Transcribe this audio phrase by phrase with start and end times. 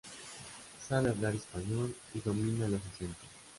[0.87, 3.29] Sabe hablar español y domina los acentos.